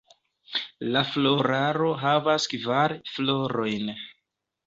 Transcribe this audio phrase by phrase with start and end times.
[0.93, 3.93] La floraro havas kvar florojn.